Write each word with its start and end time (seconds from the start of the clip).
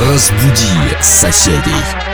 Разбуди 0.00 0.96
соседей. 1.02 2.09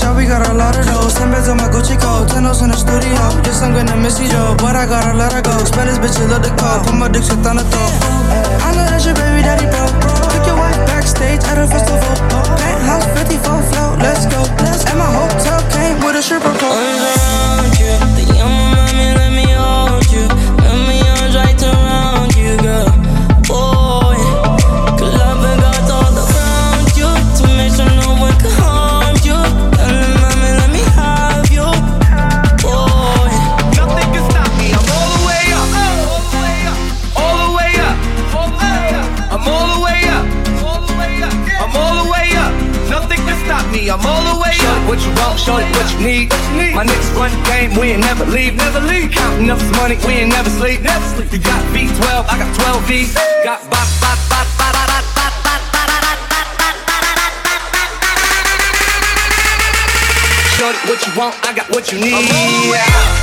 Yeah, 0.00 0.16
we 0.16 0.24
got 0.24 0.48
a 0.48 0.54
lot 0.54 0.78
of 0.78 0.86
those. 0.86 1.12
Ten 1.12 1.30
beds 1.30 1.48
on 1.48 1.58
my 1.58 1.68
Gucci 1.68 2.00
coat, 2.00 2.28
ten 2.28 2.48
in 2.48 2.70
the 2.70 2.78
studio. 2.78 3.20
Yes, 3.44 3.60
I'm 3.60 3.74
gonna 3.74 3.96
miss 4.00 4.18
you, 4.20 4.28
Joe, 4.30 4.56
but 4.56 4.76
I 4.76 4.86
gotta 4.86 5.12
let 5.12 5.32
her 5.32 5.42
go. 5.42 5.52
Spend 5.64 5.90
this 5.90 5.98
bitch, 5.98 6.16
you 6.16 6.28
love 6.32 6.42
the 6.42 6.54
call. 6.56 6.80
Put 6.80 6.94
my 6.94 7.08
dick 7.08 7.24
shit 7.24 7.44
on 7.44 7.60
the 7.60 7.64
throat. 7.68 7.92
I 8.64 8.72
know 8.72 8.88
that's 8.88 9.04
your 9.04 9.14
baby 9.14 9.42
daddy, 9.42 9.68
bro. 9.68 9.84
Took 10.32 10.46
your 10.46 10.56
wife 10.56 10.78
backstage 10.88 11.44
at 11.44 11.58
a 11.58 11.66
festival. 11.68 12.14
Penthouse 12.56 13.04
54 13.20 13.62
float, 13.68 13.98
let's 14.00 14.24
go. 14.32 14.40
And 14.88 14.98
my 14.98 15.10
hotel 15.12 15.60
came 15.74 16.00
with 16.00 16.16
a 16.16 16.22
stripper 16.22 16.54
pole. 16.56 17.41
Need. 46.02 46.28
My 46.74 46.84
niggas 46.84 47.14
run 47.14 47.30
the 47.30 47.40
game, 47.46 47.70
we 47.78 47.94
ain't 47.94 48.02
never 48.02 48.26
leave, 48.26 48.54
never 48.56 48.80
leave. 48.80 49.10
Counting 49.12 49.48
up 49.50 49.58
this 49.58 49.70
money, 49.78 49.96
we 50.06 50.26
ain't 50.26 50.30
never 50.30 50.50
sleep, 50.50 50.82
never 50.82 51.06
sleep. 51.14 51.32
You 51.32 51.38
got 51.38 51.62
V12, 51.70 52.26
I 52.28 52.34
got 52.38 52.50
12 52.54 52.84
V's. 52.88 53.14
Got 53.44 53.62
bop, 53.70 53.88
bop, 54.02 54.18
bop, 54.28 54.46
bop, 54.58 54.74
bop, 54.74 55.06
bop, 55.14 55.14
bop, 55.14 55.30
bop, 55.46 55.62
bop, 55.72 55.94
bop, 56.02 56.34
bop, 56.34 56.58
bop, 56.58 56.74
bop, 56.74 56.74
bop, 56.74 56.76
bop, 56.82 57.14
bop. 57.14 57.42
Shorty, 60.58 60.78
what 60.90 60.98
you 61.06 61.12
want, 61.18 61.34
I 61.46 61.54
got 61.54 61.70
what 61.70 61.92
you 61.92 61.98
need. 61.98 63.21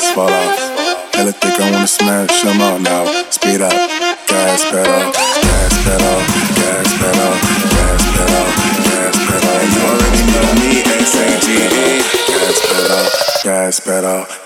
lights 0.00 0.14
fall 0.14 0.30
off. 0.30 1.14
Hella 1.14 1.32
thick, 1.32 1.60
I 1.60 1.70
wanna 1.70 1.86
smash 1.86 2.42
them 2.42 2.60
out 2.60 2.80
now. 2.80 3.04
Speed 3.30 3.60
up, 3.60 3.72
gas 4.26 4.64
pedal, 4.70 5.12
gas 5.12 5.74
pedal, 5.84 6.18
gas 6.56 6.88
pedal, 7.00 7.32
gas 7.74 8.02
pedal, 8.16 8.46
gas 8.88 9.16
pedal. 9.28 9.60
You 9.72 9.80
already 9.90 10.22
know 10.32 10.48
me, 10.60 10.72
SNGE. 11.04 12.00
Gas 12.28 12.58
pedal, 12.66 13.06
gas 13.44 13.80
pedal. 13.80 14.39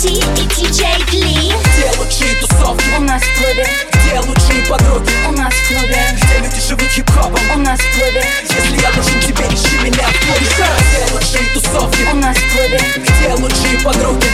Ти 0.00 0.12
и 0.12 0.46
диджей 0.54 1.04
Гли 1.10 1.34
Где 1.34 1.98
лучшие 1.98 2.36
тусовки? 2.36 2.84
У 2.98 3.00
нас 3.00 3.20
в 3.20 3.42
клубе 3.42 3.66
Где 3.90 4.20
лучшие 4.20 4.64
подруги? 4.68 5.10
У 5.26 5.32
нас 5.32 5.52
в 5.52 5.66
клубе 5.66 5.98
Где 6.22 6.38
люди 6.38 6.60
живут 6.68 6.88
хип-хопом? 6.88 7.40
У 7.52 7.58
нас 7.58 7.80
в 7.80 7.98
клубе 7.98 8.24
Если 8.42 8.80
я 8.80 8.92
нужен 8.92 9.20
тебе, 9.20 9.44
ищи 9.46 9.76
меня 9.82 10.06
в 10.06 10.20
клубе 10.20 10.46
Где 10.46 11.12
лучшие 11.12 11.52
тусовки? 11.52 12.02
У 12.12 12.14
нас 12.14 12.36
в 12.36 12.52
клубе 12.52 12.80
Где 12.96 13.34
лучшие 13.42 13.80
подруги? 13.82 14.27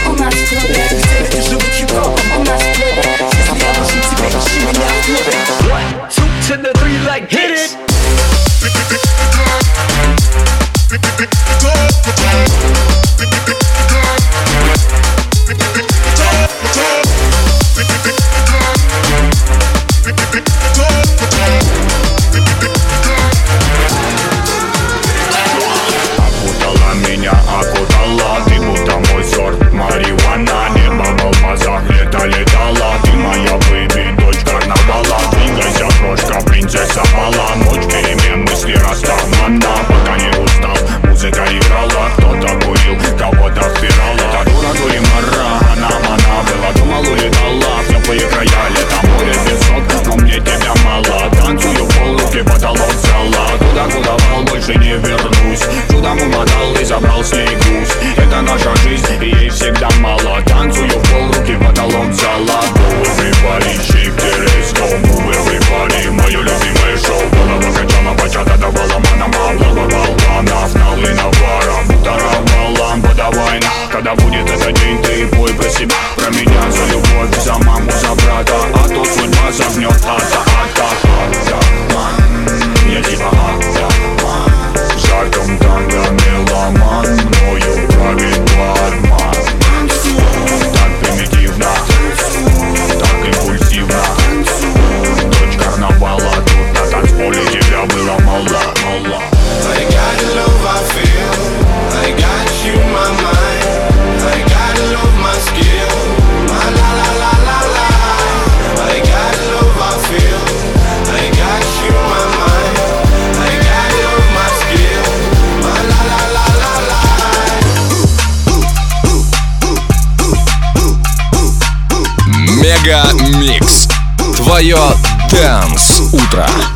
Dance 125.35 125.99
утро. 126.13 126.74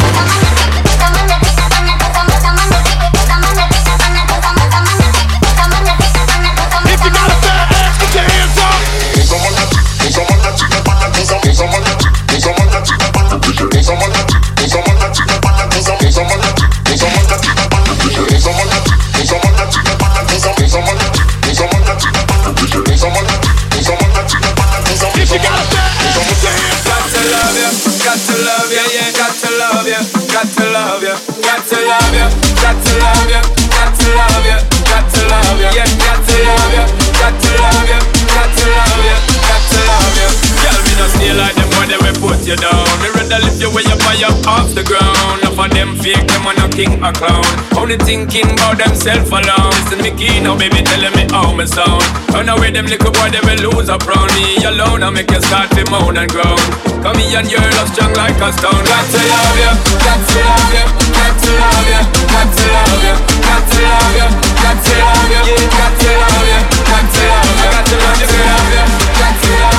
the 44.79 44.87
ground. 44.87 45.43
Enough 45.43 45.55
for 45.55 45.69
them 45.69 45.95
fake, 45.99 46.23
them 46.27 46.47
are 46.47 46.55
not 46.55 46.71
king 46.71 46.95
or 47.03 47.11
clown. 47.11 47.43
Only 47.75 47.97
thinking 47.99 48.47
about 48.55 48.79
themself 48.79 49.27
alone. 49.27 49.71
Listen, 49.75 49.99
me 49.99 50.11
key 50.15 50.39
now, 50.39 50.55
baby, 50.55 50.81
telling 50.83 51.15
me 51.15 51.27
how 51.31 51.51
me 51.51 51.65
sound. 51.67 52.03
Run 52.31 52.47
away, 52.47 52.71
them 52.71 52.87
little 52.87 53.11
boy, 53.11 53.29
they 53.29 53.43
will 53.43 53.71
lose 53.71 53.89
a 53.91 53.97
round 54.07 54.31
me 54.35 54.63
alone. 54.63 55.03
I 55.03 55.09
make 55.11 55.31
you 55.31 55.41
start 55.43 55.69
to 55.75 55.83
moan 55.91 56.15
and 56.15 56.31
groan. 56.31 56.59
Come 57.03 57.19
here 57.19 57.39
and 57.39 57.47
you're 57.51 57.71
love 57.75 57.91
strong 57.91 58.13
like 58.15 58.39
a 58.39 58.49
stone. 58.55 58.83
Got 58.87 59.05
to 59.11 59.19
love 59.19 59.57
you, 59.59 59.71
got 59.99 60.19
to 60.23 60.39
love 60.47 60.71
you, 60.71 60.85
got 61.15 61.33
to 61.35 61.51
love 61.59 61.87
you, 61.91 62.01
got 62.31 62.47
to 62.47 62.65
love 62.71 63.03
you, 63.03 63.15
got 63.43 63.63
to 63.67 63.79
love 63.83 64.15
you, 64.15 64.27
got 64.63 64.77
to 64.79 64.93
love 64.95 65.31
you, 65.35 65.59
got 65.75 65.93
to 65.99 66.09
love 66.19 66.47
you, 66.47 66.59
got 66.87 67.05
to 67.09 67.21
love 67.27 67.51
you, 67.51 67.67
got 67.67 67.87
to 67.87 68.35
love 68.39 68.71
you, 68.71 68.83
got 69.19 69.35
to 69.43 69.51
love 69.59 69.73
you. 69.73 69.78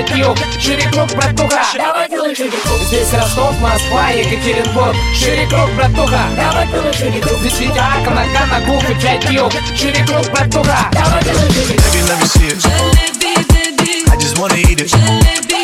IQ 0.00 0.36
Шире 0.60 0.88
братуха, 0.90 1.62
давай 1.74 2.08
пилы 2.08 2.34
шире 2.34 2.52
Здесь 2.86 3.12
Ростов, 3.14 3.58
Москва, 3.60 4.10
Екатеринбург. 4.10 4.94
Шире 5.14 5.46
круг, 5.46 5.70
братуха, 5.74 6.20
давай 6.36 6.66
пилы 6.66 6.92
шире 6.92 7.22
Здесь 7.40 7.60
Витяка, 7.60 8.10
Нагана, 8.10 8.60
Гуф 8.66 8.90
и 8.90 8.92
IQ 8.92 9.52
Шире 9.74 10.04
братуха, 10.30 10.90
давай 10.92 11.22
пилы 11.22 11.50
шире 11.50 11.76
Baby, 11.76 12.02
let 12.08 12.20
me 12.20 12.26
see 12.26 12.46
it. 12.48 12.58
Jalebi, 12.60 14.12
I 14.12 14.16
just 14.18 14.38
wanna 14.38 14.56
eat 14.56 14.80
it. 14.80 14.90
Jalebi, 14.90 15.62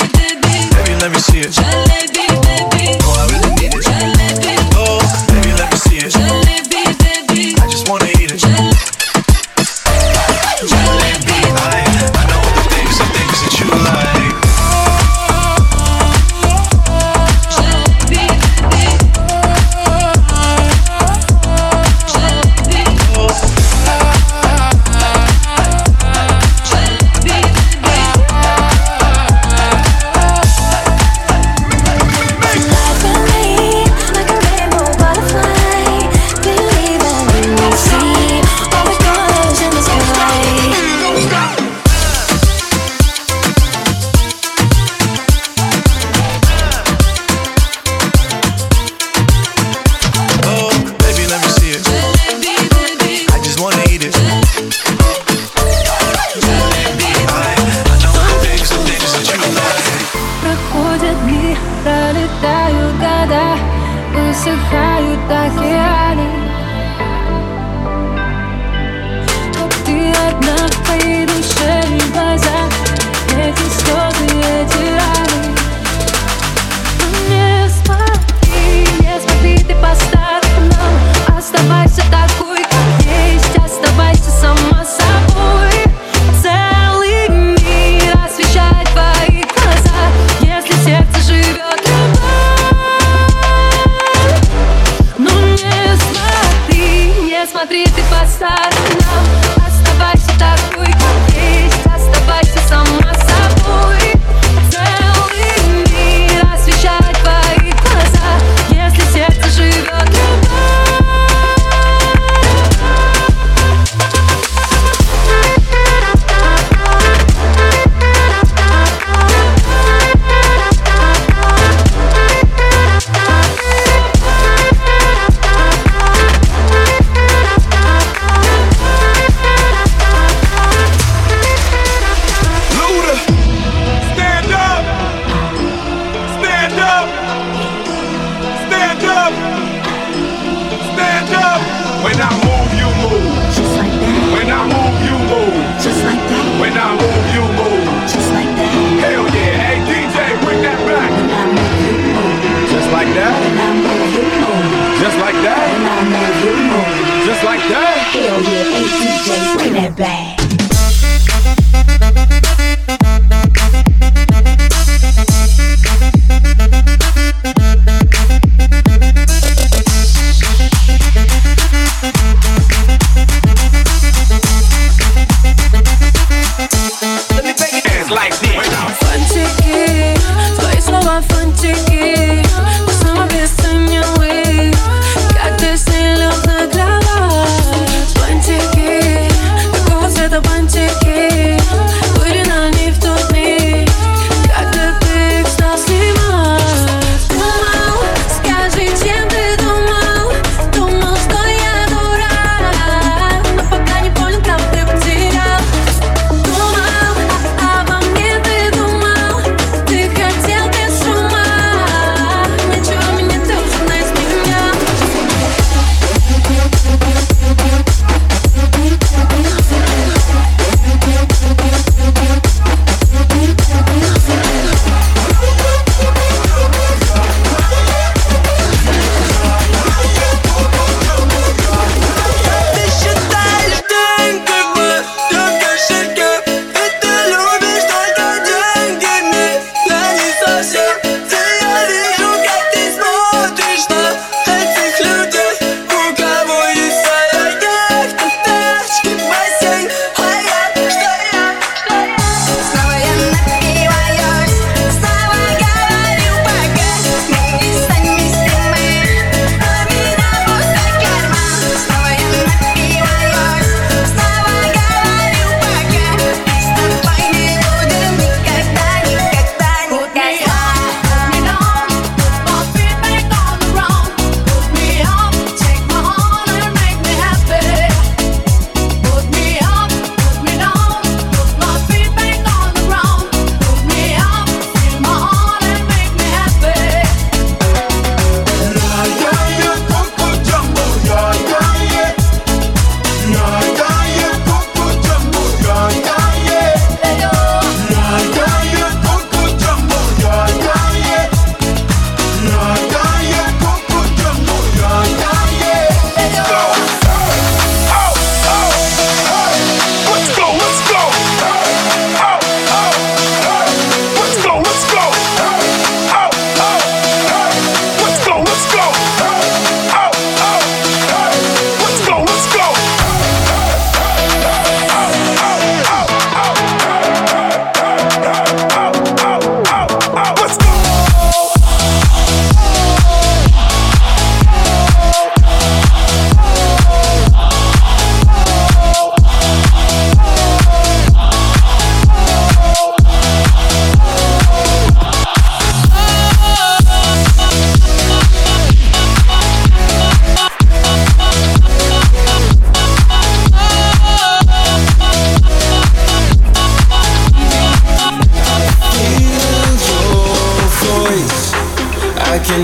Baby, 0.77 0.95
let 1.01 1.11
me 1.11 1.19
see 1.19 1.41
it. 1.41 1.51
Jalebi, 1.53 2.32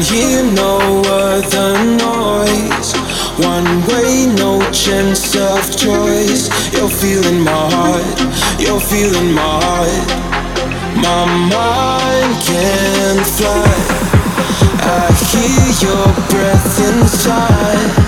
hear 0.08 0.42
no 0.42 1.02
other 1.06 1.84
noise. 1.84 2.92
One 3.44 3.68
way, 3.88 4.26
no 4.36 4.58
chance 4.72 5.36
of 5.36 5.60
choice. 5.76 6.48
You're 6.72 6.88
feeling 6.88 7.40
my 7.40 7.68
heart, 7.74 8.18
you're 8.58 8.80
feeling 8.80 9.32
my 9.32 9.60
heart. 9.64 10.08
My 10.96 11.24
mind 11.52 12.32
can't 12.42 13.26
fly. 13.36 14.08
I 14.80 15.12
hear 15.30 15.68
your 15.84 16.06
breath 16.30 16.80
inside. 16.88 18.07